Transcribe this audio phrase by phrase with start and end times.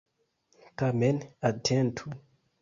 [0.77, 1.19] Tamen
[1.49, 2.05] atentu!